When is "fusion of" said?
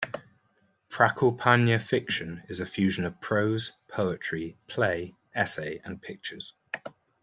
2.65-3.21